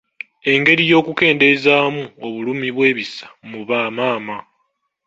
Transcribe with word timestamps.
Engeri 0.51 0.83
y'okukendeezaamu 0.91 2.01
obulumi 2.25 2.67
bw'ebisa 2.75 3.27
mu 3.49 3.59
bamaama. 3.69 4.37